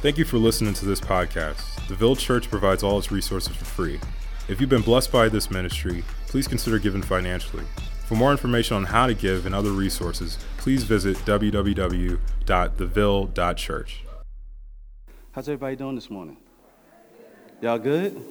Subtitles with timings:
[0.00, 1.88] Thank you for listening to this podcast.
[1.88, 3.98] The Village Church provides all its resources for free.
[4.46, 7.64] If you've been blessed by this ministry, please consider giving financially.
[8.06, 14.04] For more information on how to give and other resources, please visit www.theville.church.
[15.32, 16.36] How's everybody doing this morning?
[17.60, 18.22] Y'all good?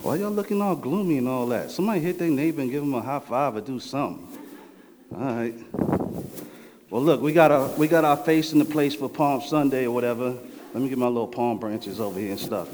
[0.00, 1.72] Why y'all looking all gloomy and all that?
[1.72, 4.28] Somebody hit their neighbor and give them a high five or do something.
[5.12, 5.54] All right.
[6.88, 9.84] Well, look, we got our we got our face in the place for Palm Sunday
[9.84, 10.38] or whatever.
[10.78, 12.68] Let me get my little palm branches over here and stuff.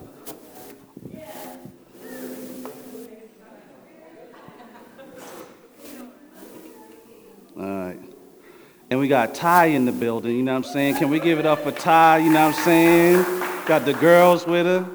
[7.57, 7.99] All right.
[8.91, 10.97] And we got Ty in the building, you know what I'm saying?
[10.97, 13.25] Can we give it up for Ty, you know what I'm saying?
[13.65, 14.87] Got the girls with her.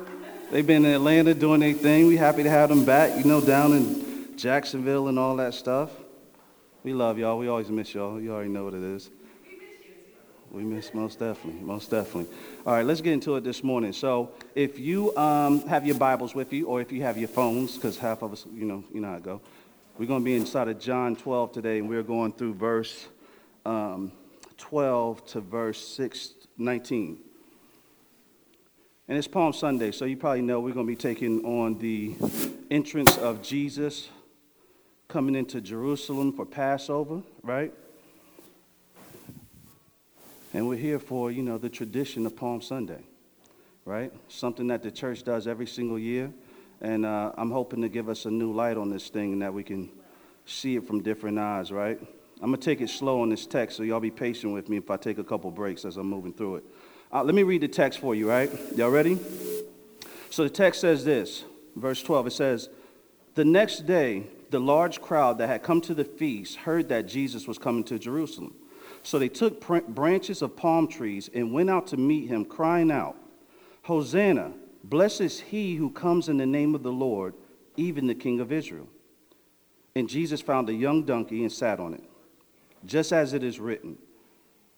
[0.52, 2.06] They've been in Atlanta doing their thing.
[2.06, 5.90] We happy to have them back, you know, down in Jacksonville and all that stuff.
[6.84, 7.40] We love y'all.
[7.40, 8.22] We always miss y'all.
[8.22, 9.10] You already know what it is.
[10.52, 12.36] We miss most definitely, most definitely.
[12.66, 13.94] All right, let's get into it this morning.
[13.94, 17.76] So, if you um, have your Bibles with you, or if you have your phones,
[17.76, 19.42] because half of us, you know, you know how it go.
[20.00, 23.08] We're going to be inside of John 12 today, and we're going through verse
[23.64, 24.12] um,
[24.58, 27.20] 12 to verse 6, 19.
[29.08, 32.16] And it's Palm Sunday, so you probably know we're going to be taking on the
[32.72, 34.10] entrance of Jesus
[35.08, 37.72] coming into Jerusalem for Passover, right?
[40.54, 43.04] And we're here for, you know, the tradition of Palm Sunday,
[43.86, 44.12] right?
[44.30, 46.32] Something that the church does every single year.
[46.82, 49.54] And uh, I'm hoping to give us a new light on this thing and that
[49.54, 49.90] we can
[50.46, 52.00] see it from different eyes, right?
[52.42, 54.78] I'm going to take it slow on this text, so y'all be patient with me
[54.78, 56.64] if I take a couple breaks as I'm moving through it.
[57.12, 58.50] Uh, let me read the text for you, right?
[58.76, 59.20] Y'all ready?
[60.30, 61.44] So the text says this,
[61.76, 62.28] verse 12.
[62.28, 62.70] It says,
[63.36, 67.48] The next day, the large crowd that had come to the feast heard that Jesus
[67.48, 68.56] was coming to Jerusalem.
[69.04, 73.16] So they took branches of palm trees and went out to meet him, crying out,
[73.84, 74.54] Hosanna,
[74.84, 77.34] blessed is he who comes in the name of the Lord,
[77.78, 78.88] even the King of Israel.
[79.96, 82.04] And Jesus found a young donkey and sat on it,
[82.86, 83.98] just as it is written.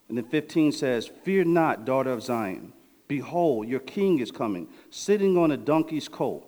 [0.07, 2.73] And then 15 says, Fear not, daughter of Zion.
[3.07, 6.47] Behold, your king is coming, sitting on a donkey's colt.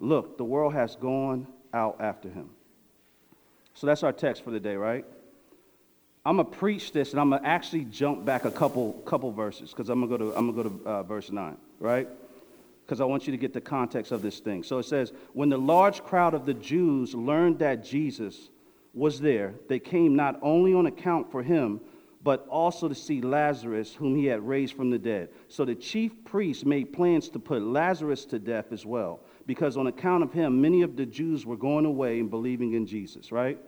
[0.00, 2.50] Look, the world has gone out after him.
[3.74, 5.04] So that's our text for the day, right?
[6.24, 9.88] I'm gonna preach this, and I'm gonna actually jump back a couple couple verses because
[9.88, 12.08] I'm gonna go to I'm gonna go to uh, verse nine, right?
[12.84, 14.62] Because I want you to get the context of this thing.
[14.62, 18.48] So it says, when the large crowd of the Jews learned that Jesus
[18.94, 21.80] was there, they came not only on account for him,
[22.22, 25.28] but also to see Lazarus, whom he had raised from the dead.
[25.48, 29.86] So the chief priests made plans to put Lazarus to death as well because on
[29.86, 33.58] account of him, many of the Jews were going away and believing in Jesus, right?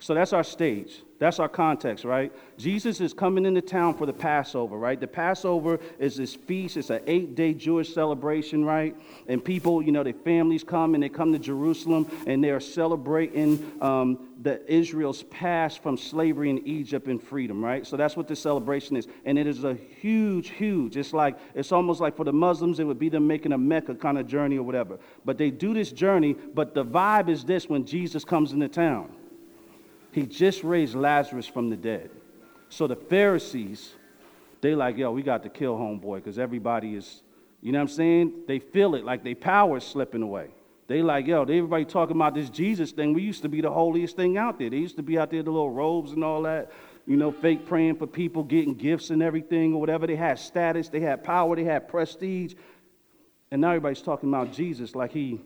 [0.00, 1.02] So that's our stage.
[1.18, 2.32] That's our context, right?
[2.56, 5.00] Jesus is coming into town for the Passover, right?
[5.00, 6.76] The Passover is this feast.
[6.76, 8.94] It's an eight-day Jewish celebration, right?
[9.26, 12.60] And people, you know, their families come and they come to Jerusalem and they are
[12.60, 17.84] celebrating um, the Israel's past from slavery in Egypt and freedom, right?
[17.84, 20.96] So that's what this celebration is, and it is a huge, huge.
[20.96, 23.96] It's like it's almost like for the Muslims, it would be them making a Mecca
[23.96, 25.00] kind of journey or whatever.
[25.24, 29.12] But they do this journey, but the vibe is this when Jesus comes into town.
[30.12, 32.10] He just raised Lazarus from the dead.
[32.68, 33.92] So the Pharisees,
[34.60, 37.22] they like, yo, we got to kill homeboy because everybody is,
[37.62, 38.32] you know what I'm saying?
[38.46, 40.48] They feel it like their power is slipping away.
[40.86, 43.12] They like, yo, everybody talking about this Jesus thing.
[43.12, 44.70] We used to be the holiest thing out there.
[44.70, 46.72] They used to be out there, the little robes and all that,
[47.06, 50.06] you know, fake praying for people, getting gifts and everything or whatever.
[50.06, 52.54] They had status, they had power, they had prestige.
[53.50, 55.40] And now everybody's talking about Jesus like he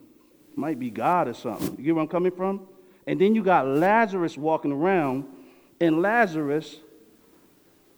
[0.54, 1.76] might be God or something.
[1.76, 2.68] You get where I'm coming from?
[3.06, 5.24] And then you got Lazarus walking around,
[5.80, 6.76] and Lazarus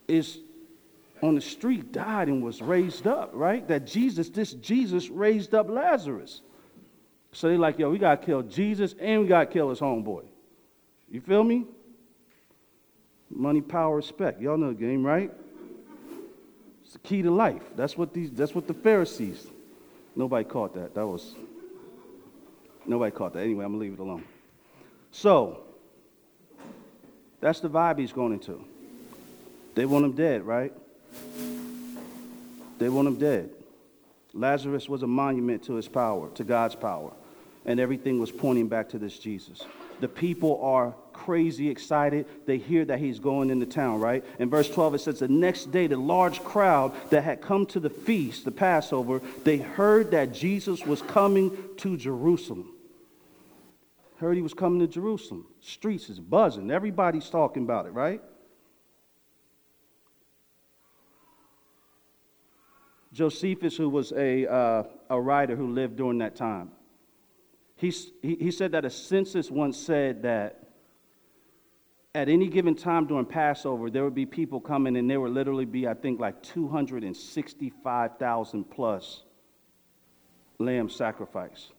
[0.08, 0.38] is
[1.22, 3.66] on the street, died and was raised up, right?
[3.68, 6.42] That Jesus, this Jesus raised up Lazarus.
[7.32, 9.80] So they're like, yo, we got to kill Jesus and we got to kill his
[9.80, 10.24] homeboy.
[11.10, 11.64] You feel me?
[13.30, 14.40] Money, power, respect.
[14.40, 15.32] Y'all know the game, right?
[16.84, 17.62] It's the key to life.
[17.74, 19.46] That's what these that's what the Pharisees.
[20.14, 20.94] Nobody caught that.
[20.94, 21.34] That was
[22.86, 23.42] nobody caught that.
[23.42, 24.24] Anyway, I'm gonna leave it alone.
[25.14, 25.60] So,
[27.40, 28.64] that's the vibe he's going into.
[29.76, 30.72] They want him dead, right?
[32.78, 33.50] They want him dead.
[34.32, 37.12] Lazarus was a monument to his power, to God's power.
[37.64, 39.62] And everything was pointing back to this Jesus.
[40.00, 42.26] The people are crazy excited.
[42.44, 44.24] They hear that he's going into town, right?
[44.40, 47.78] In verse 12, it says, The next day, the large crowd that had come to
[47.78, 52.73] the feast, the Passover, they heard that Jesus was coming to Jerusalem.
[54.24, 55.46] Heard he was coming to Jerusalem.
[55.60, 56.70] Streets is buzzing.
[56.70, 58.22] Everybody's talking about it, right?
[63.12, 66.70] Josephus, who was a, uh, a writer who lived during that time,
[67.76, 67.92] he,
[68.22, 70.70] he said that a census once said that
[72.14, 75.66] at any given time during Passover, there would be people coming, and there would literally
[75.66, 79.24] be, I think, like 265,000 plus
[80.58, 81.73] lamb sacrifice.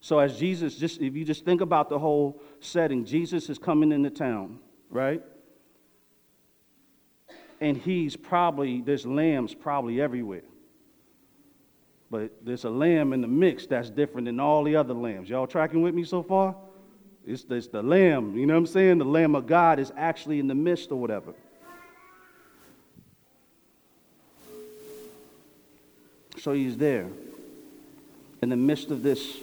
[0.00, 3.92] So, as Jesus, just if you just think about the whole setting, Jesus is coming
[3.92, 4.58] into town,
[4.88, 5.22] right?
[7.60, 10.42] And he's probably, there's lambs probably everywhere.
[12.10, 15.28] But there's a lamb in the mix that's different than all the other lambs.
[15.28, 16.56] Y'all tracking with me so far?
[17.26, 18.98] It's, it's the lamb, you know what I'm saying?
[18.98, 21.34] The lamb of God is actually in the midst or whatever.
[26.38, 27.06] So he's there
[28.40, 29.36] in the midst of this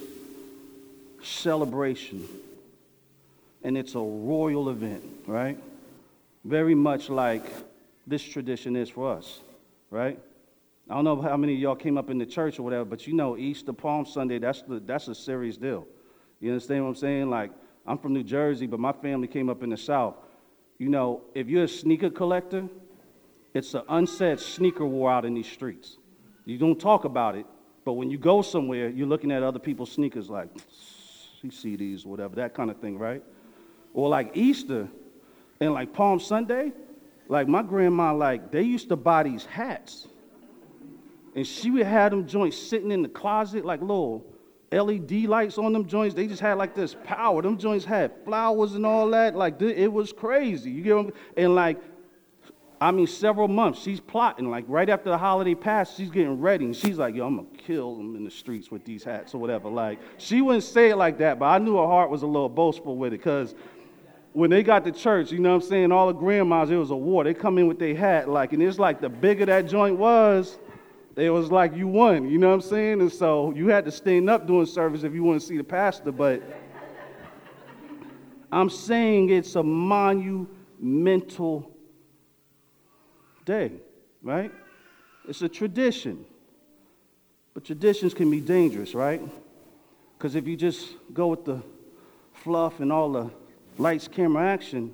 [1.28, 2.28] celebration.
[3.64, 5.58] And it's a royal event, right?
[6.46, 7.44] Very much like
[8.06, 9.42] this tradition is for us,
[9.92, 10.18] right?
[10.90, 13.06] I don't know how many of y'all came up in the church or whatever, but
[13.06, 15.86] you know, Easter, Palm Sunday, that's, the, that's a serious deal.
[16.40, 17.30] You understand what I'm saying?
[17.30, 17.52] Like,
[17.86, 20.16] I'm from New Jersey, but my family came up in the South.
[20.78, 22.68] You know, if you're a sneaker collector,
[23.54, 25.98] it's an unsaid sneaker war out in these streets.
[26.46, 27.46] You don't talk about it,
[27.84, 30.50] but when you go somewhere, you're looking at other people's sneakers like,
[31.52, 33.24] see these, whatever, that kind of thing, right?
[33.94, 34.88] Or like Easter
[35.60, 36.72] and like Palm Sunday,
[37.28, 40.08] like my grandma, like, they used to buy these hats
[41.38, 44.26] and she would have them joints sitting in the closet like little
[44.72, 46.16] LED lights on them joints.
[46.16, 47.44] They just had like this power.
[47.44, 49.36] Them joints had flowers and all that.
[49.36, 50.72] Like it was crazy.
[50.72, 51.80] You get what I'm, and like
[52.80, 54.50] I mean, several months she's plotting.
[54.50, 57.48] Like right after the holiday passed, she's getting ready, and she's like, "Yo, I'm gonna
[57.58, 60.96] kill them in the streets with these hats or whatever." Like she wouldn't say it
[60.96, 63.56] like that, but I knew her heart was a little boastful with it because
[64.34, 66.92] when they got to church, you know what I'm saying, all the grandmas, it was
[66.92, 67.24] a war.
[67.24, 70.60] They come in with their hat, like, and it's like the bigger that joint was,
[71.16, 73.02] it was like you won, you know what I'm saying?
[73.02, 75.64] And so you had to stand up doing service if you want to see the
[75.64, 76.44] pastor, but
[78.52, 80.48] I'm saying it's a monumental
[83.48, 83.72] day,
[84.22, 84.52] right?
[85.28, 86.26] It's a tradition.
[87.56, 89.22] But traditions can be dangerous, right?
[90.16, 91.64] Because if you just go with the
[92.34, 93.32] fluff and all the
[93.80, 94.94] lights, camera, action,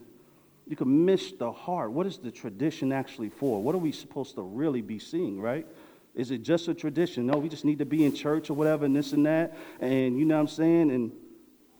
[0.66, 1.92] you can miss the heart.
[1.92, 3.62] What is the tradition actually for?
[3.62, 5.68] What are we supposed to really be seeing, right?
[6.16, 7.26] Is it just a tradition?
[7.26, 9.58] No, we just need to be in church or whatever and this and that.
[9.82, 10.92] And you know what I'm saying?
[10.92, 11.12] And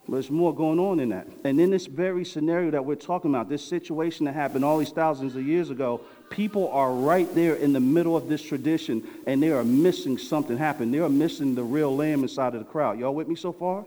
[0.10, 1.28] there's more going on in that.
[1.46, 4.90] And in this very scenario that we're talking about, this situation that happened all these
[4.90, 6.02] thousands of years ago,
[6.34, 10.58] people are right there in the middle of this tradition and they are missing something
[10.58, 10.90] happen.
[10.90, 13.00] They are missing the real lamb inside of the crowd.
[13.00, 13.86] Y'all with me so far?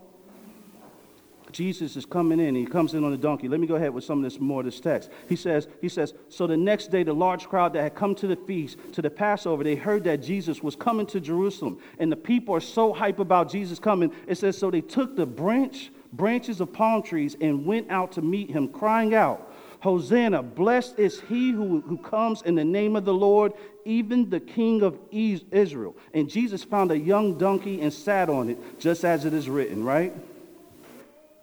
[1.51, 2.55] Jesus is coming in.
[2.55, 3.49] He comes in on a donkey.
[3.49, 5.11] Let me go ahead with some of this more of this text.
[5.29, 8.29] He says, he says, so the next day, the large crowd that had come to
[8.29, 11.81] the feast, to the Passover, they heard that Jesus was coming to Jerusalem.
[11.99, 14.13] And the people are so hype about Jesus coming.
[14.29, 18.23] It says, so they took the branch, branches of palm trees and went out to
[18.23, 19.53] meet him, crying out,
[19.87, 23.53] Hosanna, blessed is he who, who comes in the name of the Lord,
[23.85, 25.97] even the King of Israel.
[26.13, 29.85] And Jesus found a young donkey and sat on it, just as it is written,
[29.85, 30.13] right?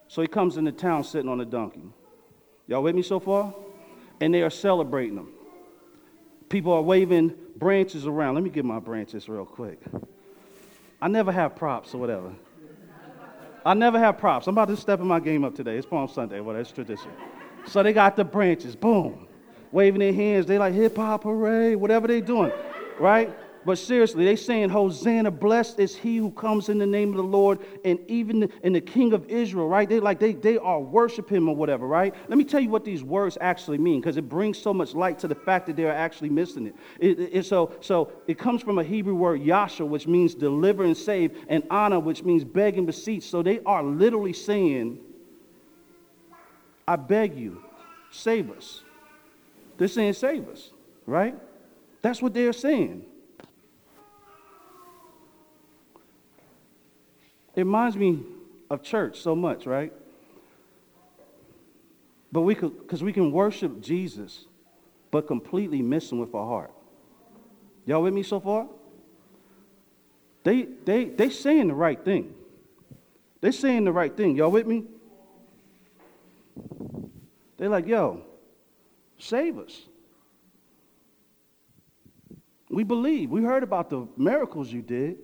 [0.09, 1.83] So he comes into town sitting on a donkey.
[2.67, 3.53] Y'all with me so far?
[4.19, 5.29] And they are celebrating him.
[6.49, 8.35] People are waving branches around.
[8.35, 9.79] Let me get my branches real quick.
[11.01, 12.33] I never have props or whatever.
[13.65, 14.47] I never have props.
[14.47, 15.77] I'm about to step in my game up today.
[15.77, 16.41] It's Palm Sunday.
[16.41, 17.11] Well, that's tradition.
[17.67, 19.27] So they got the branches, boom,
[19.71, 20.45] waving their hands.
[20.45, 22.51] They like hip hop hooray, whatever they doing,
[22.99, 23.33] right?
[23.65, 27.23] But seriously, they saying, Hosanna, blessed is he who comes in the name of the
[27.23, 29.87] Lord, and even in the King of Israel, right?
[29.87, 32.13] They like they they are worship him or whatever, right?
[32.27, 35.17] Let me tell you what these words actually mean, because it brings so much light
[35.19, 36.75] to the fact that they're actually missing it.
[36.99, 37.45] It, it, it.
[37.45, 41.63] so so it comes from a Hebrew word yasha, which means deliver and save, and
[41.69, 43.23] honor, which means beg and beseech.
[43.23, 44.99] So they are literally saying,
[46.87, 47.63] I beg you,
[48.11, 48.81] save us.
[49.77, 50.71] They're saying save us,
[51.05, 51.35] right?
[52.01, 53.05] That's what they're saying.
[57.55, 58.19] It reminds me
[58.69, 59.93] of church so much, right?
[62.31, 64.45] But we could, because we can worship Jesus,
[65.11, 66.73] but completely miss him with our heart.
[67.85, 68.67] Y'all with me so far?
[70.43, 72.33] They, they, they saying the right thing.
[73.39, 74.35] They're saying the right thing.
[74.35, 74.85] Y'all with me?
[77.63, 78.19] They're like, yo,
[79.17, 79.83] save us.
[82.69, 83.29] We believe.
[83.29, 85.15] We heard about the miracles you did.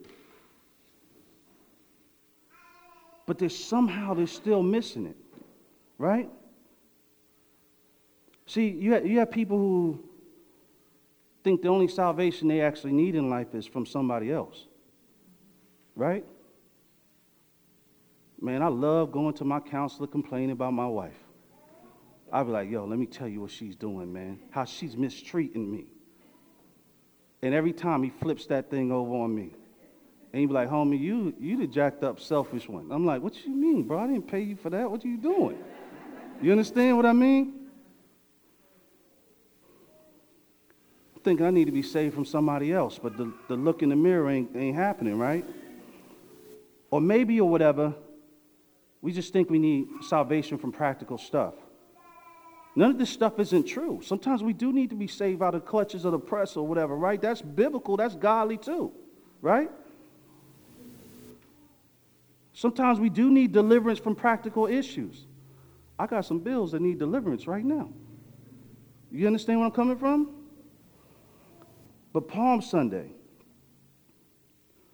[3.25, 5.17] But there's somehow they're still missing it.
[5.97, 6.29] Right?
[8.45, 10.01] See, you have, you have people who
[11.43, 14.65] think the only salvation they actually need in life is from somebody else.
[15.93, 16.23] Right?
[18.39, 21.19] Man, I love going to my counselor complaining about my wife.
[22.31, 24.39] I'd be like, yo, let me tell you what she's doing, man.
[24.51, 25.85] How she's mistreating me.
[27.41, 29.51] And every time he flips that thing over on me.
[30.31, 32.91] And he'd be like, homie, you, you the jacked up, selfish one.
[32.91, 33.99] I'm like, what you mean, bro?
[33.99, 34.89] I didn't pay you for that.
[34.89, 35.57] What are you doing?
[36.41, 37.55] You understand what I mean?
[41.15, 43.89] i thinking I need to be saved from somebody else, but the, the look in
[43.89, 45.45] the mirror ain't, ain't happening, right?
[46.91, 47.93] Or maybe, or whatever,
[49.01, 51.55] we just think we need salvation from practical stuff.
[52.79, 53.99] None of this stuff isn't true.
[54.01, 56.95] Sometimes we do need to be saved out of clutches of the press or whatever,
[56.95, 57.21] right?
[57.21, 58.93] That's biblical, that's godly too,
[59.41, 59.69] right?
[62.53, 65.25] Sometimes we do need deliverance from practical issues.
[65.99, 67.89] I got some bills that need deliverance right now.
[69.11, 70.29] You understand where I'm coming from?
[72.13, 73.11] But Palm Sunday,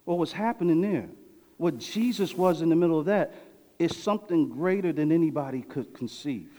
[0.04, 1.08] what was happening there,
[1.56, 3.32] what Jesus was in the middle of that,
[3.78, 6.50] is something greater than anybody could conceive,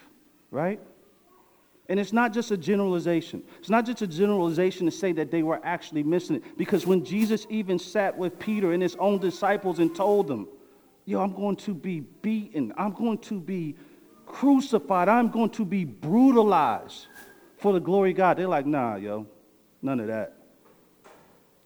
[0.51, 0.79] right?
[1.89, 3.43] And it's not just a generalization.
[3.59, 6.57] It's not just a generalization to say that they were actually missing it.
[6.57, 10.47] Because when Jesus even sat with Peter and his own disciples and told them,
[11.05, 13.77] Yo, I'm going to be beaten, I'm going to be
[14.25, 17.07] crucified, I'm going to be brutalized
[17.57, 18.37] for the glory of God.
[18.37, 19.25] They're like, Nah, yo,
[19.81, 20.33] none of that.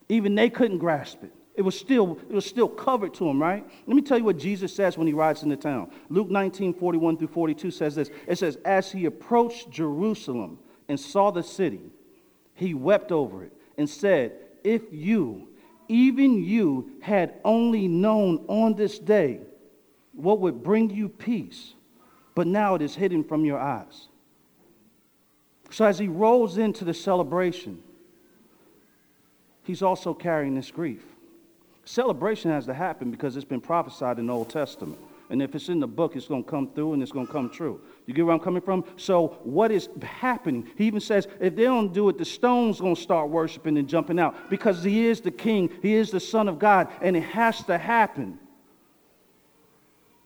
[0.08, 1.34] Even they couldn't grasp it.
[1.62, 3.64] It was still, it was still covered to him, right?
[3.86, 5.92] Let me tell you what Jesus says when he rides into town.
[6.10, 8.10] Luke 19, 41 through 42 says this.
[8.26, 10.58] It says, As he approached Jerusalem
[10.90, 11.92] and saw the city,
[12.56, 14.32] he wept over it and said,
[14.64, 15.50] If you,
[15.88, 19.42] even you, had only known on this day
[20.14, 21.76] what would bring you peace,
[22.34, 24.08] but now it is hidden from your eyes.
[25.70, 27.84] So as he rolls into the celebration,
[29.62, 31.11] he's also carrying this grief.
[31.92, 34.98] Celebration has to happen because it's been prophesied in the Old Testament.
[35.30, 37.34] And if it's in the book, it's going to come through and it's going to
[37.34, 37.82] come true.
[38.06, 38.86] You get where I'm coming from?
[38.96, 40.70] So, what is happening?
[40.78, 43.90] He even says, if they don't do it, the stone's going to start worshiping and
[43.90, 47.24] jumping out because he is the king, he is the Son of God, and it
[47.24, 48.40] has to happen.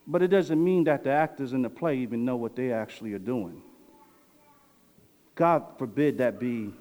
[0.06, 3.12] But it doesn't mean that the actors in the play even know what they actually
[3.14, 3.60] are doing.
[5.34, 6.72] God forbid that be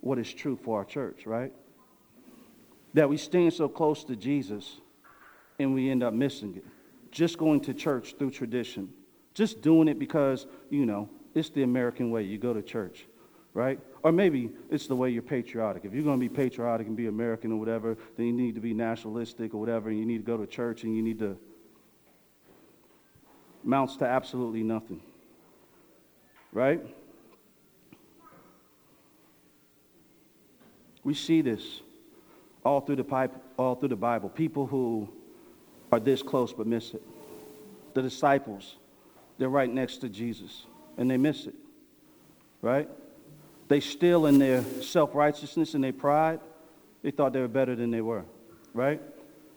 [0.00, 1.52] what is true for our church, right?
[2.94, 4.80] That we stand so close to Jesus
[5.58, 6.64] and we end up missing it.
[7.10, 8.88] Just going to church through tradition,
[9.34, 12.22] just doing it because, you know, it's the American way.
[12.22, 13.06] You go to church,
[13.54, 13.78] right?
[14.02, 15.84] Or maybe it's the way you're patriotic.
[15.84, 18.60] If you're going to be patriotic and be American or whatever, then you need to
[18.60, 21.38] be nationalistic or whatever, and you need to go to church and you need to.
[23.64, 25.00] Mounts to absolutely nothing,
[26.52, 26.84] right?
[31.04, 31.80] We see this
[32.64, 34.28] all through the pipe, all through the Bible.
[34.28, 35.08] People who
[35.90, 37.02] are this close but miss it.
[37.94, 38.76] The disciples,
[39.38, 40.64] they're right next to Jesus
[40.96, 41.54] and they miss it.
[42.60, 42.88] Right?
[43.68, 46.40] They still in their self-righteousness and their pride,
[47.02, 48.24] they thought they were better than they were.
[48.72, 49.00] Right?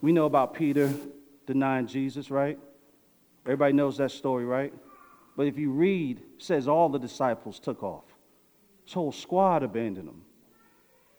[0.02, 0.94] We know about Peter
[1.46, 2.58] denying Jesus, right?
[3.46, 4.74] Everybody knows that story, right?
[5.38, 8.04] But if you read, says all the disciples took off.
[8.86, 10.24] This whole squad abandoned them.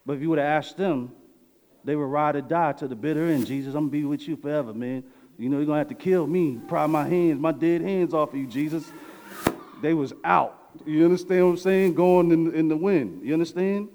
[0.04, 1.12] But if you would have asked them,
[1.86, 3.46] they were ride or die to the bitter end.
[3.46, 5.04] Jesus, I'm gonna be with you forever, man.
[5.38, 8.30] You know, you're gonna have to kill me, pry my hands, my dead hands off
[8.30, 8.84] of you, Jesus.
[9.80, 10.58] They was out.
[10.84, 11.94] You understand what I'm saying?
[11.94, 13.24] Going in, in the wind.
[13.24, 13.88] You understand?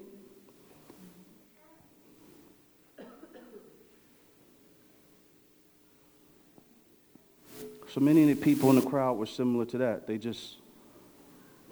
[7.93, 10.07] So many of the people in the crowd were similar to that.
[10.07, 10.55] They just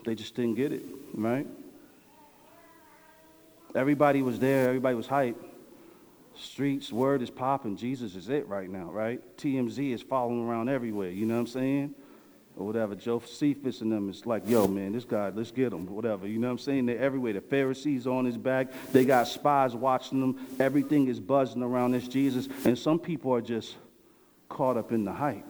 [0.03, 0.83] they just didn't get it,
[1.13, 1.47] right?
[3.73, 5.48] Everybody was there, everybody was hyped.
[6.39, 7.75] Streets, word is popping.
[7.75, 9.21] Jesus is it right now, right?
[9.37, 11.09] TMZ is following around everywhere.
[11.09, 11.95] You know what I'm saying?
[12.55, 12.95] Or whatever.
[12.95, 15.85] Josephus and them is like, yo, man, this guy, let's get him.
[15.85, 16.27] Whatever.
[16.27, 16.85] You know what I'm saying?
[16.85, 17.33] They're everywhere.
[17.33, 18.71] The Pharisees on his back.
[18.91, 20.47] They got spies watching them.
[20.59, 22.47] Everything is buzzing around this Jesus.
[22.63, 23.75] And some people are just
[24.47, 25.45] caught up in the hype.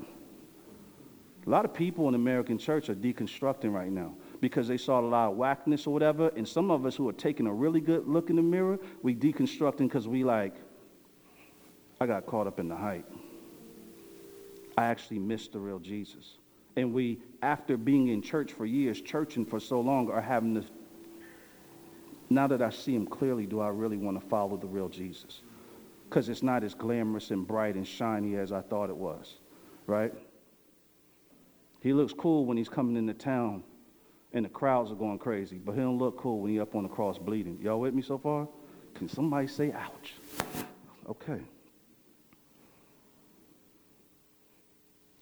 [1.45, 5.01] A lot of people in American church are deconstructing right now because they saw a
[5.01, 6.31] lot of whackness or whatever.
[6.35, 9.15] And some of us who are taking a really good look in the mirror, we
[9.15, 10.55] deconstructing because we like,
[12.01, 13.09] I got caught up in the hype.
[14.77, 16.37] I actually missed the real Jesus.
[16.77, 20.65] And we, after being in church for years, churching for so long, are having this.
[22.29, 25.41] Now that I see him clearly, do I really want to follow the real Jesus?
[26.07, 29.35] Because it's not as glamorous and bright and shiny as I thought it was,
[29.85, 30.13] right?
[31.81, 33.63] He looks cool when he's coming into town
[34.31, 36.83] and the crowds are going crazy, but he don't look cool when he's up on
[36.83, 37.59] the cross bleeding.
[37.61, 38.47] Y'all with me so far?
[38.93, 40.13] Can somebody say ouch?
[41.09, 41.41] Okay.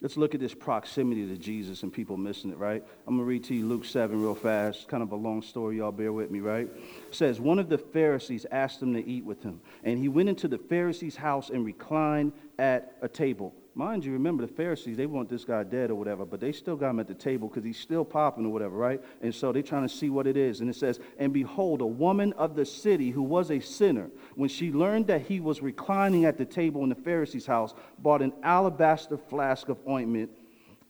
[0.00, 2.84] Let's look at this proximity to Jesus and people missing it, right?
[3.06, 4.86] I'm going to read to you Luke 7 real fast.
[4.86, 6.68] Kind of a long story, y'all bear with me, right?
[6.68, 10.28] It says, One of the Pharisees asked him to eat with him, and he went
[10.28, 13.52] into the Pharisee's house and reclined at a table.
[13.78, 16.74] Mind you, remember the Pharisees, they want this guy dead or whatever, but they still
[16.74, 19.00] got him at the table because he's still popping or whatever, right?
[19.22, 20.60] And so they're trying to see what it is.
[20.60, 24.48] And it says, And behold, a woman of the city who was a sinner, when
[24.48, 28.32] she learned that he was reclining at the table in the Pharisee's house, bought an
[28.42, 30.32] alabaster flask of ointment.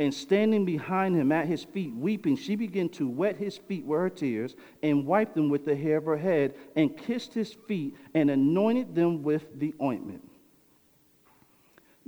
[0.01, 4.01] And standing behind him at his feet, weeping, she began to wet his feet with
[4.01, 7.97] her tears and wiped them with the hair of her head and kissed his feet
[8.15, 10.28] and anointed them with the ointment.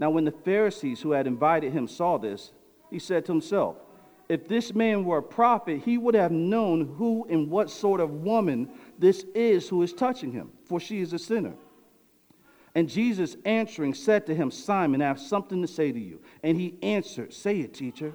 [0.00, 2.52] Now, when the Pharisees who had invited him saw this,
[2.90, 3.76] he said to himself,
[4.30, 8.22] If this man were a prophet, he would have known who and what sort of
[8.22, 11.52] woman this is who is touching him, for she is a sinner.
[12.74, 16.22] And Jesus answering said to him, Simon, I have something to say to you.
[16.42, 18.14] And he answered, Say it, teacher.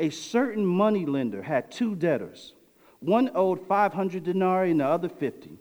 [0.00, 2.54] A certain money lender had two debtors.
[2.98, 5.58] One owed 500 denarii and the other 50.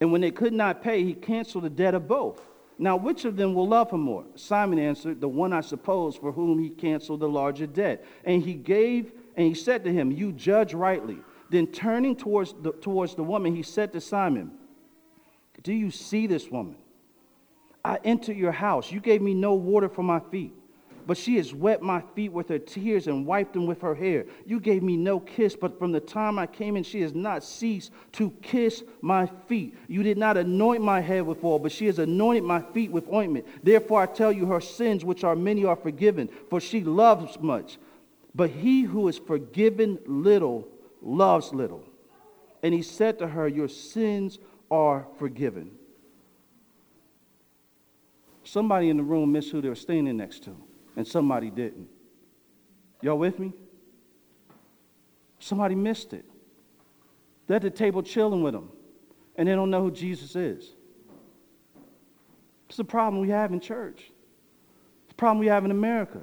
[0.00, 2.40] And when they could not pay, he canceled the debt of both.
[2.78, 4.24] Now, which of them will love him more?
[4.36, 8.04] Simon answered, The one, I suppose, for whom he canceled the larger debt.
[8.24, 11.18] And he gave, and he said to him, You judge rightly.
[11.50, 14.52] Then turning towards the, towards the woman, he said to Simon,
[15.62, 16.76] Do you see this woman?
[17.84, 18.92] I entered your house.
[18.92, 20.52] You gave me no water for my feet
[21.08, 24.26] but she has wet my feet with her tears and wiped them with her hair.
[24.44, 27.42] You gave me no kiss, but from the time I came in, she has not
[27.42, 29.74] ceased to kiss my feet.
[29.88, 33.10] You did not anoint my head with oil, but she has anointed my feet with
[33.10, 33.46] ointment.
[33.62, 37.78] Therefore, I tell you, her sins, which are many, are forgiven, for she loves much.
[38.34, 40.68] But he who is forgiven little
[41.00, 41.84] loves little.
[42.62, 44.38] And he said to her, Your sins
[44.70, 45.70] are forgiven.
[48.44, 50.67] Somebody in the room missed who they were standing next to
[50.98, 51.88] and somebody didn't.
[53.02, 53.52] Y'all with me?
[55.38, 56.24] Somebody missed it.
[57.46, 58.68] They're at the table chilling with them,
[59.36, 60.72] and they don't know who Jesus is.
[62.66, 64.10] It's the problem we have in church.
[65.04, 66.20] It's the problem we have in America.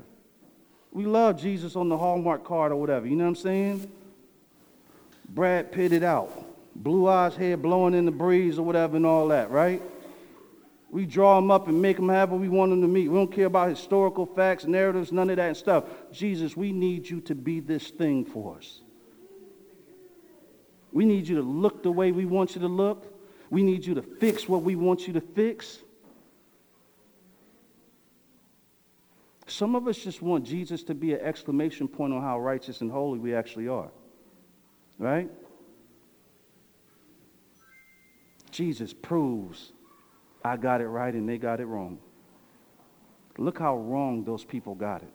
[0.92, 3.90] We love Jesus on the Hallmark card or whatever, you know what I'm saying?
[5.30, 9.52] Brad pitted out, blue eyes, hair blowing in the breeze or whatever, and all that,
[9.52, 9.82] right?
[10.96, 13.10] We draw them up and make them have what we want them to meet.
[13.10, 15.84] We don't care about historical facts, narratives, none of that stuff.
[16.14, 18.80] Jesus, we need you to be this thing for us.
[20.94, 23.14] We need you to look the way we want you to look.
[23.50, 25.80] We need you to fix what we want you to fix.
[29.48, 32.90] Some of us just want Jesus to be an exclamation point on how righteous and
[32.90, 33.92] holy we actually are.
[34.98, 35.30] Right?
[38.50, 39.74] Jesus proves
[40.46, 41.98] I got it right and they got it wrong.
[43.40, 45.12] Look how wrong those people got it.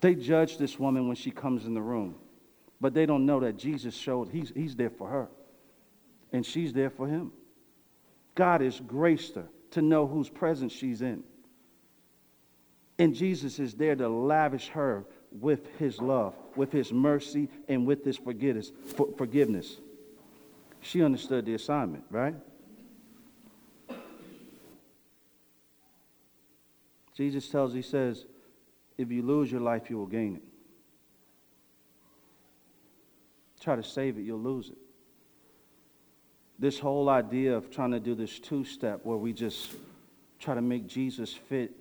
[0.00, 2.14] They judge this woman when she comes in the room,
[2.80, 5.28] but they don't know that Jesus showed he's, he's there for her
[6.32, 7.32] and she's there for him.
[8.34, 11.22] God has graced her to know whose presence she's in.
[12.98, 18.06] And Jesus is there to lavish her with his love, with his mercy, and with
[18.06, 19.76] his forgiveness.
[20.80, 22.36] She understood the assignment, right?
[27.16, 28.24] Jesus tells, he says,
[28.98, 30.42] if you lose your life, you will gain it.
[33.60, 34.78] Try to save it, you'll lose it.
[36.58, 39.70] This whole idea of trying to do this two step where we just
[40.38, 41.72] try to make Jesus fit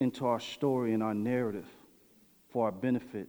[0.00, 1.66] into our story and our narrative
[2.50, 3.28] for our benefit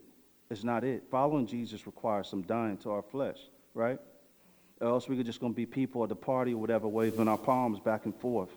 [0.50, 1.04] is not it.
[1.12, 3.38] Following Jesus requires some dying to our flesh,
[3.74, 4.00] right?
[4.80, 7.38] Or else we're just going to be people at the party or whatever, waving our
[7.38, 8.50] palms back and forth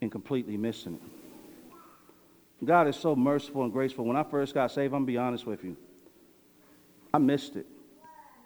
[0.00, 2.64] and completely missing it.
[2.64, 4.04] God is so merciful and graceful.
[4.04, 5.76] When I first got saved, I'm going to be honest with you,
[7.14, 7.66] I missed it.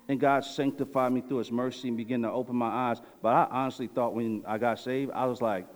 [0.08, 3.00] And God sanctified me through His mercy and began to open my eyes.
[3.22, 5.66] But I honestly thought when I got saved, I was like,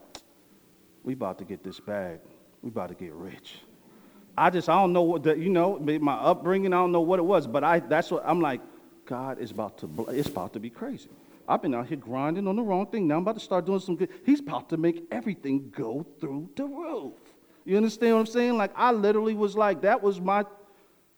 [1.04, 2.18] we about to get this bag.
[2.62, 3.60] We about to get rich.
[4.36, 7.18] I just, I don't know what the, you know, my upbringing, I don't know what
[7.18, 8.60] it was, but I, that's what, I'm like,
[9.06, 11.08] God is about to, it's about to be crazy.
[11.48, 13.06] I've been out here grinding on the wrong thing.
[13.06, 14.10] Now I'm about to start doing some good.
[14.24, 17.14] He's about to make everything go through the roof.
[17.64, 18.56] You understand what I'm saying?
[18.56, 20.44] Like I literally was like, that was my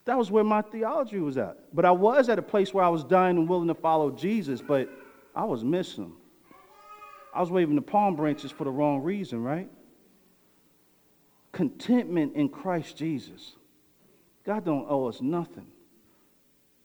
[0.05, 1.59] that was where my theology was at.
[1.75, 4.63] But I was at a place where I was dying and willing to follow Jesus,
[4.63, 4.89] but
[5.37, 6.13] I was missing.
[7.35, 9.69] I was waving the palm branches for the wrong reason, right?
[11.53, 13.55] Contentment in Christ Jesus.
[14.45, 15.67] God don't owe us nothing.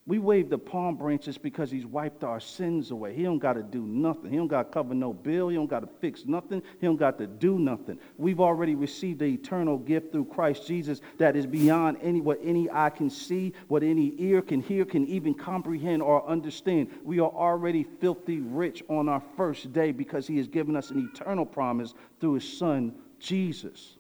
[0.06, 3.16] We wave the palm branches because he's wiped our sins away.
[3.16, 4.32] He don't got to do nothing.
[4.32, 5.48] He don't got to cover no bill.
[5.48, 6.62] He don't got to fix nothing.
[6.82, 7.98] He don't got to do nothing.
[8.18, 12.70] We've already received the eternal gift through Christ Jesus that is beyond any what any
[12.70, 16.90] eye can see, what any ear can hear, can even comprehend or understand.
[17.06, 21.10] We are already filthy rich on our first day because he has given us an
[21.14, 23.96] eternal promise through his son Jesus.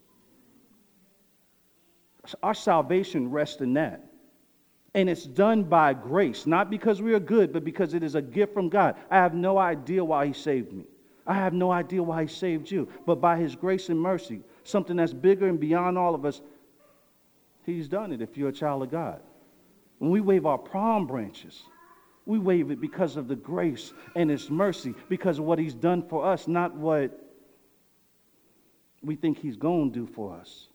[2.42, 4.12] Our salvation rests in that.
[4.95, 8.21] And it's done by grace, not because we are good, but because it is a
[8.21, 8.95] gift from God.
[9.10, 10.86] I have no idea why He saved me.
[11.25, 12.88] I have no idea why He saved you.
[13.06, 16.41] But by His grace and mercy, something that's bigger and beyond all of us,
[17.65, 19.21] He's done it if you're a child of God.
[19.97, 21.63] When we wave our palm branches,
[22.25, 26.03] we wave it because of the grace and His mercy, because of what He's done
[26.08, 27.19] for us, not what
[29.01, 30.67] we think He's going to do for us,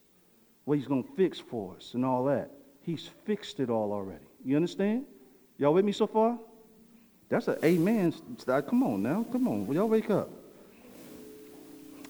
[0.65, 2.51] what He's going to fix for us, and all that.
[2.89, 4.25] He's fixed it all already.
[4.43, 5.05] You understand?
[5.59, 6.39] Y'all with me so far?
[7.29, 8.15] That's an amen.
[8.47, 9.27] Uh, come on now.
[9.31, 9.71] Come on.
[9.71, 10.31] Y'all wake up.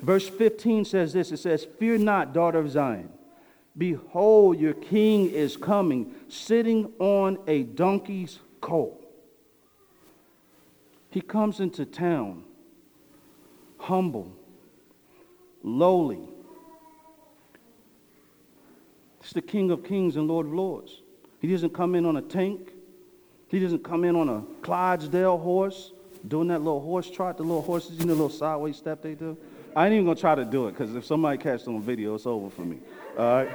[0.00, 3.08] Verse 15 says this it says, Fear not, daughter of Zion.
[3.76, 9.04] Behold, your king is coming, sitting on a donkey's colt.
[11.10, 12.44] He comes into town
[13.78, 14.32] humble,
[15.64, 16.28] lowly,
[19.28, 21.02] He's the King of Kings and Lord of Lords.
[21.40, 22.72] He doesn't come in on a tank.
[23.48, 25.92] He doesn't come in on a Clydesdale horse,
[26.26, 29.14] doing that little horse trot, the little horses, you know, the little sideways step they
[29.14, 29.36] do.
[29.76, 32.24] I ain't even gonna try to do it because if somebody catches on video, it's
[32.24, 32.78] over for me.
[33.18, 33.50] All right.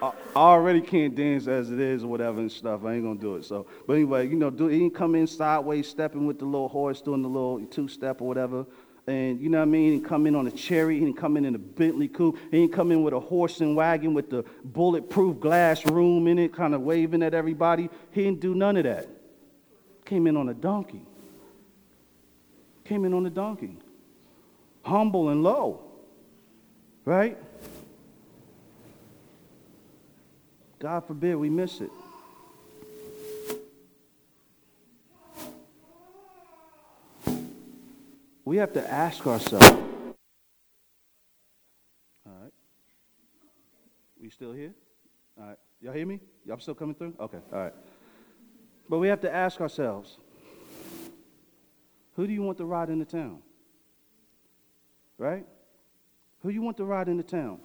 [0.00, 2.86] I already can't dance as it is or whatever and stuff.
[2.86, 3.44] I ain't gonna do it.
[3.44, 6.68] So, but anyway, you know, do, he didn't come in sideways, stepping with the little
[6.68, 8.64] horse, doing the little two step or whatever
[9.06, 9.84] and you know what I mean?
[9.84, 10.98] He didn't come in on a cherry.
[10.98, 12.38] He didn't come in in a Bentley coupe.
[12.50, 16.38] He didn't come in with a horse and wagon with the bulletproof glass room in
[16.38, 17.88] it, kind of waving at everybody.
[18.10, 19.08] He didn't do none of that.
[20.04, 21.02] Came in on a donkey.
[22.84, 23.78] Came in on a donkey.
[24.82, 25.82] Humble and low.
[27.04, 27.38] Right?
[30.80, 31.90] God forbid we miss it.
[38.46, 39.66] We have to ask ourselves.
[42.24, 42.52] All right.
[44.18, 44.72] We still here?
[45.38, 45.58] All right.
[45.80, 46.20] Y'all hear me?
[46.46, 47.14] Y'all still coming through?
[47.20, 47.40] Okay.
[47.52, 47.74] All right.
[48.88, 50.18] But we have to ask ourselves
[52.14, 53.40] who do you want to ride into town?
[55.18, 55.44] Right?
[56.40, 57.58] Who you want to ride into town?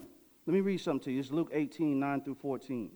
[0.47, 1.19] Let me read something to you.
[1.19, 2.91] It's Luke 18, 9 through 14.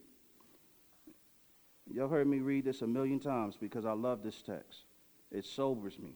[1.94, 4.86] Y'all heard me read this a million times because I love this text.
[5.32, 6.16] It sobers me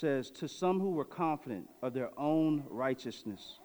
[0.00, 3.58] says, To some who were confident of their own righteousness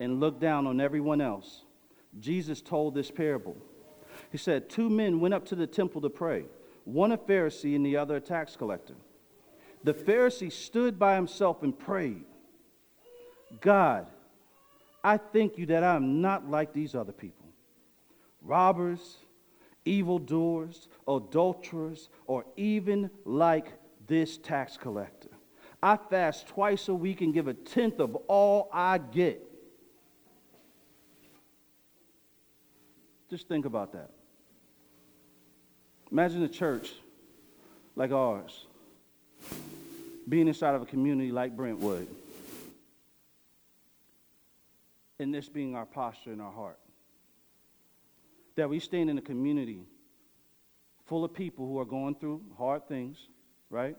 [0.00, 1.62] and looked down on everyone else,
[2.18, 3.56] Jesus told this parable.
[4.30, 6.44] He said, Two men went up to the temple to pray,
[6.84, 8.94] one a Pharisee and the other a tax collector.
[9.84, 12.24] The Pharisee stood by himself and prayed,
[13.60, 14.06] God,
[15.04, 17.46] I thank you that I am not like these other people
[18.44, 19.18] robbers,
[19.84, 23.72] evildoers, adulterers, or even like
[24.06, 25.28] this tax collector.
[25.82, 29.42] I fast twice a week and give a tenth of all I get.
[33.28, 34.10] Just think about that.
[36.10, 36.92] Imagine a church
[37.96, 38.66] like ours
[40.28, 42.06] being inside of a community like Brentwood,
[45.18, 46.78] and this being our posture in our heart.
[48.56, 49.86] That we stand in a community
[51.06, 53.28] full of people who are going through hard things,
[53.70, 53.96] right?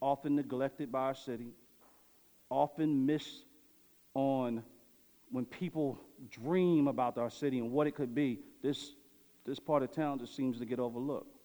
[0.00, 1.52] Often neglected by our city,
[2.50, 3.44] often missed
[4.14, 4.62] on
[5.30, 5.98] when people
[6.30, 8.40] dream about our city and what it could be.
[8.62, 8.92] This,
[9.44, 11.36] this part of town just seems to get overlooked.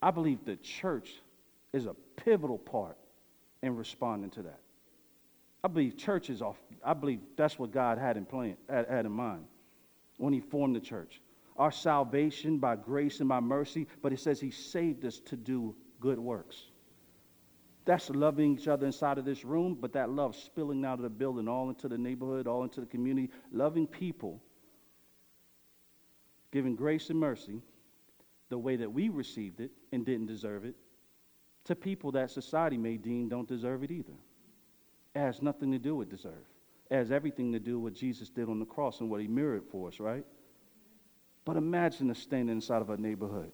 [0.00, 1.14] I believe the church
[1.72, 2.96] is a pivotal part
[3.62, 4.60] in responding to that.
[5.64, 6.56] I believe church is off.
[6.84, 9.44] I believe that's what God had in plan, had, had in mind
[10.18, 11.20] when He formed the church.
[11.56, 15.74] Our salvation by grace and by mercy, but He says He saved us to do
[16.00, 16.62] good works.
[17.88, 21.08] That's loving each other inside of this room, but that love spilling out of the
[21.08, 24.42] building, all into the neighborhood, all into the community, loving people,
[26.52, 27.62] giving grace and mercy
[28.50, 30.74] the way that we received it and didn't deserve it,
[31.64, 34.12] to people that society may deem don't deserve it either.
[35.14, 36.44] It has nothing to do with deserve.
[36.90, 39.28] It has everything to do with what Jesus did on the cross and what he
[39.28, 40.26] mirrored for us, right?
[41.46, 43.50] But imagine us standing inside of a neighborhood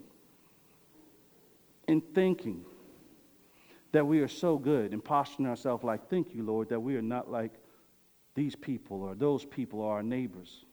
[1.86, 2.64] and thinking
[3.94, 7.02] that we are so good and posturing ourselves like, thank you, Lord, that we are
[7.02, 7.52] not like
[8.34, 10.64] these people or those people or our neighbors.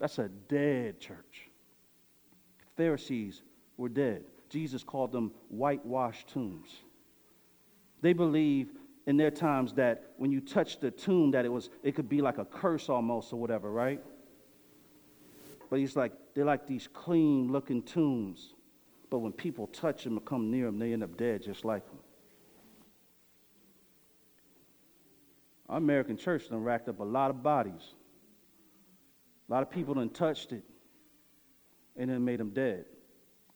[0.00, 1.50] That's a dead church.
[2.78, 3.42] Pharisees
[3.76, 4.24] were dead.
[4.48, 6.70] Jesus called them whitewashed tombs.
[8.00, 8.70] They believe
[9.06, 12.22] in their times that when you touch the tomb that it was it could be
[12.22, 14.00] like a curse almost or whatever, right?
[15.68, 18.53] But he's like they're like these clean looking tombs.
[19.10, 21.86] But when people touch them or come near them, they end up dead just like
[21.86, 21.98] them.
[25.68, 27.94] Our American church done racked up a lot of bodies.
[29.48, 30.62] A lot of people done touched it
[31.96, 32.86] and then made them dead.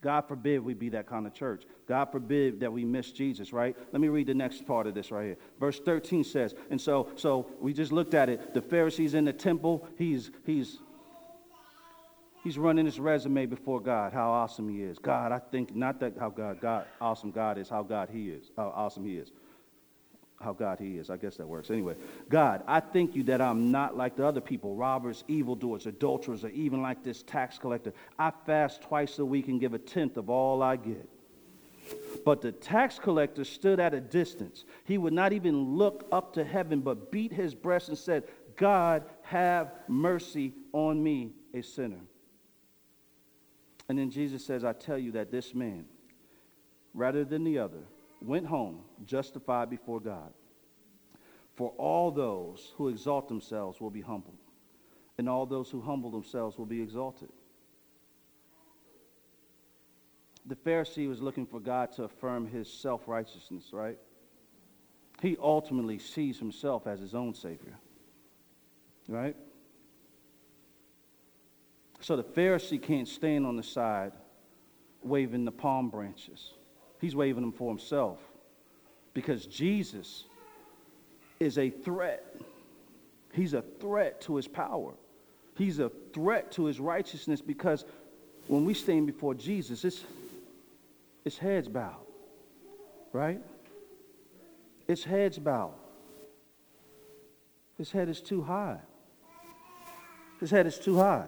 [0.00, 1.64] God forbid we be that kind of church.
[1.88, 3.76] God forbid that we miss Jesus, right?
[3.92, 5.36] Let me read the next part of this right here.
[5.58, 8.54] Verse 13 says, and so so we just looked at it.
[8.54, 10.78] The Pharisees in the temple, he's he's
[12.48, 14.98] he's running his resume before God, how awesome he is.
[14.98, 18.50] God, I think not that how God God awesome God is, how God he is,
[18.56, 19.30] how awesome he is
[20.40, 21.10] how God He is.
[21.10, 21.68] I guess that works.
[21.68, 21.96] Anyway,
[22.28, 26.50] God, I thank you that I'm not like the other people robbers, evildoers, adulterers, or
[26.50, 27.92] even like this tax collector.
[28.20, 31.08] I fast twice a week and give a tenth of all I get.
[32.24, 34.64] But the tax collector stood at a distance.
[34.84, 38.22] He would not even look up to heaven, but beat his breast and said,
[38.54, 41.98] God, have mercy on me, a sinner.
[43.88, 45.86] And then Jesus says, I tell you that this man,
[46.92, 47.84] rather than the other,
[48.20, 50.32] went home justified before God.
[51.54, 54.38] For all those who exalt themselves will be humbled,
[55.16, 57.30] and all those who humble themselves will be exalted.
[60.46, 63.98] The Pharisee was looking for God to affirm his self righteousness, right?
[65.20, 67.76] He ultimately sees himself as his own Savior,
[69.08, 69.36] right?
[72.00, 74.12] So the Pharisee can't stand on the side
[75.02, 76.52] waving the palm branches.
[77.00, 78.18] He's waving them for himself
[79.14, 80.24] because Jesus
[81.40, 82.24] is a threat.
[83.32, 84.94] He's a threat to his power.
[85.56, 87.84] He's a threat to his righteousness because
[88.46, 90.04] when we stand before Jesus, it's,
[91.24, 92.06] it's heads bowed,
[93.12, 93.40] right?
[94.86, 95.74] It's heads bowed.
[97.76, 98.78] His head is too high.
[100.40, 101.26] His head is too high.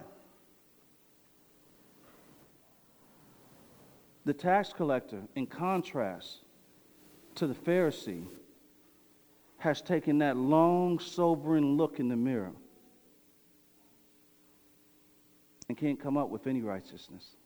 [4.25, 6.41] The tax collector, in contrast
[7.37, 8.27] to the Pharisee,
[9.59, 12.53] has taken that long, sobering look in the mirror
[15.69, 17.37] and can't come up with any righteousness.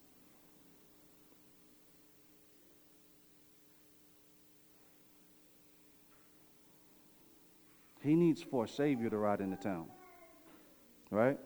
[8.01, 9.87] He needs for a Savior to ride into town,
[11.09, 11.39] right?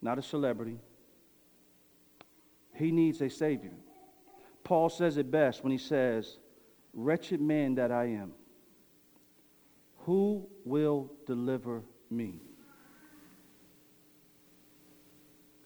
[0.00, 0.78] Not a celebrity.
[2.74, 3.72] He needs a Savior.
[4.72, 6.38] Paul says it best when he says,
[6.94, 8.32] Wretched man that I am,
[10.06, 12.40] who will deliver me?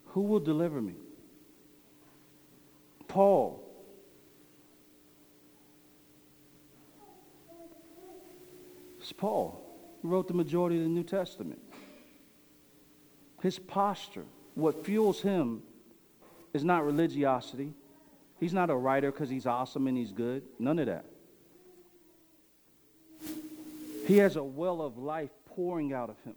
[0.06, 0.96] Who will deliver me?
[3.06, 3.62] Paul.
[8.98, 9.64] It's Paul
[10.02, 11.60] who wrote the majority of the New Testament.
[13.40, 14.24] His posture,
[14.56, 15.62] what fuels him,
[16.52, 17.72] is not religiosity
[18.38, 20.42] He's not a writer because he's awesome and he's good.
[20.58, 21.04] None of that.
[24.06, 26.36] He has a well of life pouring out of him.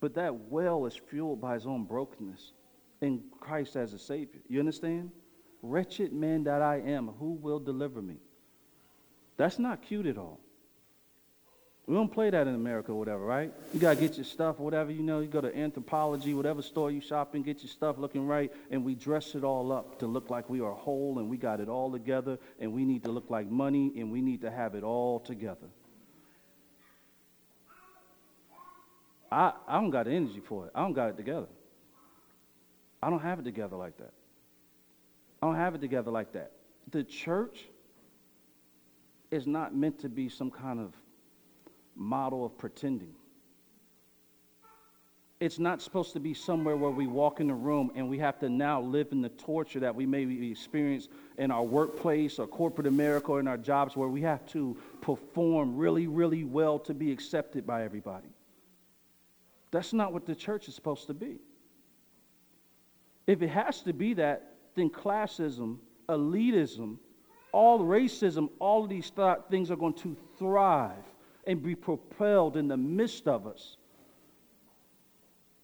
[0.00, 2.52] But that well is fueled by his own brokenness
[3.00, 4.40] in Christ as a Savior.
[4.48, 5.10] You understand?
[5.62, 8.16] Wretched man that I am, who will deliver me?
[9.36, 10.40] That's not cute at all.
[11.86, 13.52] We don't play that in America or whatever, right?
[13.72, 15.20] You got to get your stuff, whatever, you know.
[15.20, 18.84] You go to Anthropologie, whatever store you shop in, get your stuff looking right, and
[18.84, 21.68] we dress it all up to look like we are whole and we got it
[21.68, 24.82] all together, and we need to look like money, and we need to have it
[24.82, 25.68] all together.
[29.30, 30.72] I, I don't got the energy for it.
[30.74, 31.48] I don't got it together.
[33.00, 34.12] I don't have it together like that.
[35.40, 36.50] I don't have it together like that.
[36.90, 37.64] The church
[39.30, 40.92] is not meant to be some kind of
[41.96, 43.14] model of pretending.
[45.38, 48.38] It's not supposed to be somewhere where we walk in the room and we have
[48.38, 52.86] to now live in the torture that we may experience in our workplace or corporate
[52.86, 57.12] America or in our jobs where we have to perform really, really well to be
[57.12, 58.28] accepted by everybody.
[59.72, 61.38] That's not what the church is supposed to be.
[63.26, 65.78] If it has to be that, then classism
[66.08, 66.98] elitism,
[67.52, 70.92] all racism, all of these th- things are going to thrive
[71.46, 73.76] and be propelled in the midst of us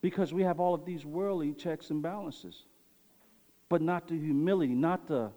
[0.00, 2.64] because we have all of these worldly checks and balances,
[3.68, 5.30] but not the humility, not the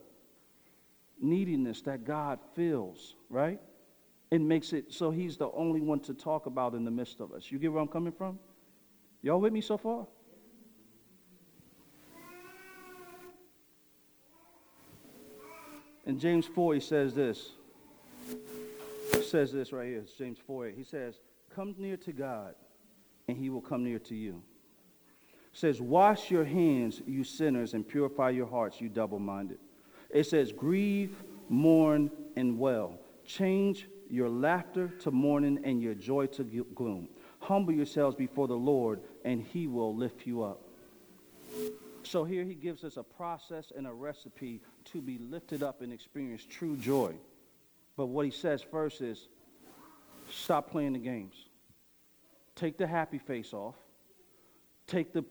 [1.21, 3.59] neediness that God feels, right?
[4.31, 7.31] And makes it so He's the only one to talk about in the midst of
[7.31, 7.51] us.
[7.51, 8.39] You get where I'm coming from?
[9.21, 10.07] Y'all with me so far?
[16.05, 17.51] In James 4, he says this.
[19.35, 20.05] Says this right here.
[20.17, 20.75] James 4 8.
[20.77, 21.19] He says,
[21.53, 22.55] Come near to God,
[23.27, 24.41] and he will come near to you.
[25.51, 29.57] says, Wash your hands, you sinners, and purify your hearts, you double minded.
[30.09, 32.97] It says, Grieve, mourn, and well.
[33.25, 37.09] Change your laughter to mourning and your joy to gloom.
[37.39, 40.61] Humble yourselves before the Lord, and he will lift you up.
[42.03, 44.61] So here he gives us a process and a recipe
[44.93, 47.15] to be lifted up and experience true joy.
[47.97, 49.27] But what he says first is
[50.29, 51.35] stop playing the games.
[52.55, 53.75] Take the happy face off.
[54.87, 55.23] Take the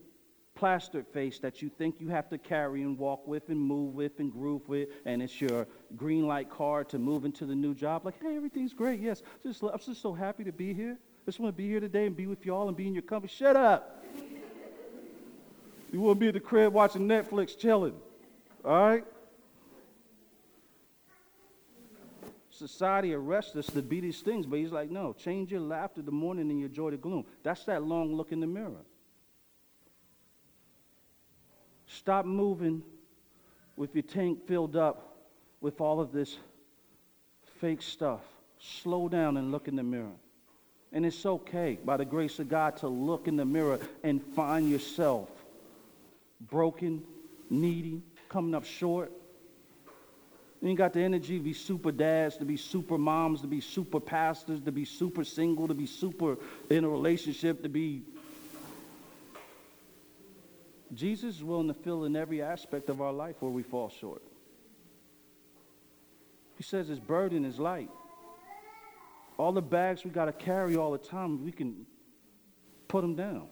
[0.55, 4.20] plastered face that you think you have to carry and walk with and move with
[4.20, 8.05] and groove with, and it's your green light card to move into the new job.
[8.05, 9.00] Like, hey, everything's great.
[9.00, 10.96] Yes, just, I'm just so happy to be here.
[10.96, 13.03] I just want to be here today and be with y'all and be in your
[13.03, 13.33] company.
[13.35, 14.05] Shut up.
[15.92, 17.94] you want to be at the crib watching Netflix, chilling.
[18.64, 19.05] All right?
[22.57, 26.11] Society arrests us to be these things, but he's like, no, change your laughter to
[26.12, 27.25] mourning and your joy to gloom.
[27.43, 28.85] That's that long look in the mirror.
[31.87, 32.83] Stop moving
[33.77, 35.17] with your tank filled up
[35.61, 36.37] with all of this
[37.61, 38.21] fake stuff.
[38.59, 40.14] Slow down and look in the mirror.
[40.93, 44.71] And it's okay, by the grace of God, to look in the mirror and find
[44.71, 45.29] yourself
[46.40, 47.03] broken,
[47.51, 49.11] needy, coming up short.
[50.64, 53.61] You ain't got the energy to be super dads, to be super moms, to be
[53.61, 56.38] super pastors, to be super single, to be super
[56.70, 58.03] in a relationship, to be
[60.94, 64.22] Jesus is willing to fill in every aspect of our life where we fall short.
[66.57, 67.90] He says his burden is light.
[69.37, 71.85] All the bags we got to carry all the time, we can
[72.88, 73.48] put them down.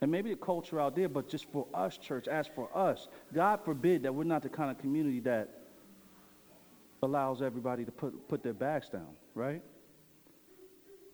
[0.00, 3.64] And maybe the culture out there, but just for us, church, as for us, God
[3.64, 5.63] forbid that we're not the kind of community that
[7.04, 9.62] allows everybody to put, put their bags down, right?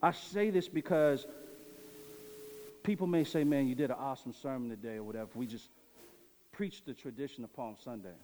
[0.03, 1.27] I say this because
[2.83, 5.29] people may say, man, you did an awesome sermon today or whatever.
[5.35, 5.69] We just
[6.53, 8.15] preached the tradition of Palm Sunday.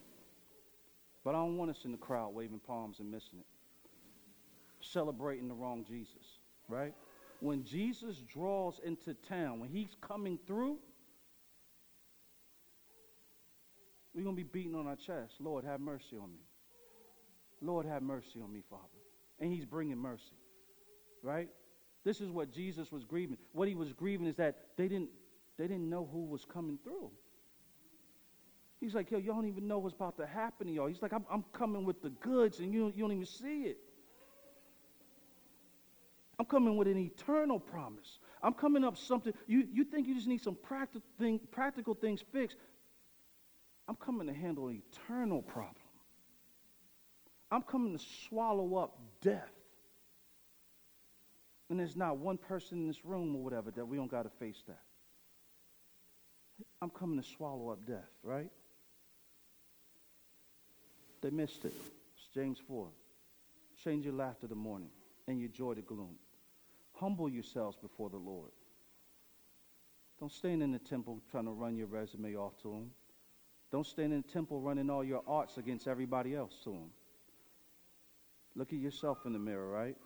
[1.24, 3.46] But I don't want us in the crowd waving palms and missing it.
[4.81, 6.94] Celebrating the wrong Jesus, right?
[7.40, 10.79] When Jesus draws into town, when he's coming through,
[14.14, 15.35] we're going to be beating on our chest.
[15.40, 16.45] Lord, have mercy on me.
[17.61, 18.83] Lord, have mercy on me, Father.
[19.40, 20.37] And he's bringing mercy,
[21.23, 21.49] right?
[22.05, 23.37] This is what Jesus was grieving.
[23.53, 25.11] What he was grieving is that they didn't,
[25.59, 27.11] they didn't know who was coming through.
[28.81, 30.87] He's like, yo, y'all don't even know what's about to happen to y'all.
[30.87, 33.79] He's like, I'm, I'm coming with the goods and you, you don't even see it.
[36.38, 38.19] I'm coming with an eternal promise.
[38.42, 39.33] I'm coming up something.
[39.47, 42.57] You, you think you just need some practical, thing, practical things fixed.
[43.88, 45.86] I'm coming to handle an eternal problem.
[47.50, 49.50] I'm coming to swallow up death.
[51.68, 54.30] And there's not one person in this room or whatever that we don't got to
[54.38, 54.82] face that.
[56.80, 58.50] I'm coming to swallow up death, right?
[61.22, 61.74] They missed it.
[62.16, 62.88] It's James 4.
[63.82, 64.90] Change your laughter to mourning
[65.26, 66.16] and your joy to gloom.
[66.94, 68.50] Humble yourselves before the Lord.
[70.18, 72.90] Don't stand in the temple trying to run your resume off to him.
[73.70, 76.90] Don't stand in the temple running all your arts against everybody else to him.
[78.57, 79.97] Look at yourself in the mirror, right?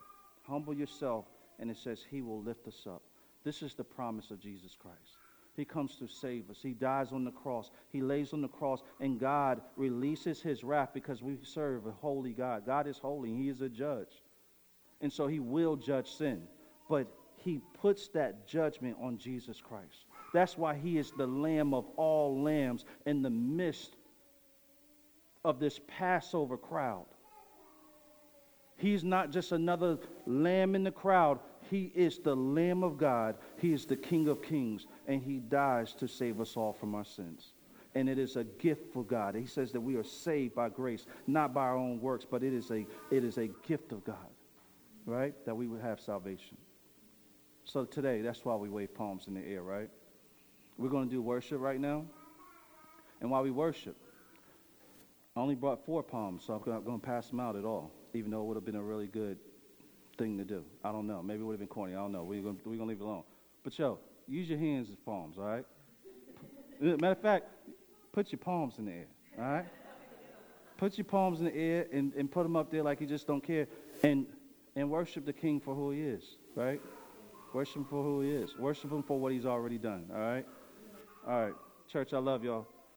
[0.43, 1.25] Humble yourself
[1.61, 3.03] and it says he will lift us up.
[3.45, 5.17] This is the promise of Jesus Christ.
[5.57, 6.59] He comes to save us.
[6.63, 7.71] He dies on the cross.
[7.91, 12.33] He lays on the cross, and God releases his wrath because we serve a holy
[12.33, 12.65] God.
[12.65, 14.23] God is holy, he is a judge.
[15.01, 16.43] And so he will judge sin.
[16.89, 20.07] But he puts that judgment on Jesus Christ.
[20.33, 23.97] That's why he is the lamb of all lambs in the midst
[25.45, 27.07] of this Passover crowd.
[28.81, 31.39] He's not just another lamb in the crowd.
[31.71, 33.37] He is the Lamb of God.
[33.59, 37.05] He is the King of Kings, and He dies to save us all from our
[37.05, 37.53] sins.
[37.95, 39.35] And it is a gift for God.
[39.35, 42.55] He says that we are saved by grace, not by our own works, but it
[42.55, 44.17] is a, it is a gift of God,
[45.05, 45.35] right?
[45.45, 46.57] That we would have salvation.
[47.65, 49.91] So today, that's why we wave palms in the air, right?
[50.79, 52.07] We're going to do worship right now.
[53.21, 53.97] And while we worship,
[55.37, 57.93] I only brought four palms, so I'm not going to pass them out at all,
[58.15, 59.39] even though it would have been a really good
[60.19, 60.65] thing to do.
[60.85, 61.23] I don't know.
[61.23, 61.95] Maybe it would have been corny.
[61.95, 62.25] I don't know.
[62.25, 63.25] We're going we to leave it alone.
[63.63, 65.65] But yo, use your hands as palms, all right?
[66.81, 67.47] Uh, matter of fact,
[68.13, 69.07] put your palms in the air,
[69.39, 69.67] all right?
[70.77, 73.27] Put your palms in the air and, and put them up there like you just
[73.27, 73.67] don't care.
[74.03, 74.27] And,
[74.77, 76.23] and worship the king for who he is,
[76.55, 76.81] right?
[77.53, 78.57] Worship him for who he is.
[78.57, 80.47] Worship him for what he's already done, all right?
[81.27, 81.55] All right.
[81.89, 82.67] Church, I love y'all.